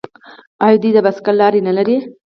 [0.65, 1.97] آیا دوی د بایسکل لارې نلري؟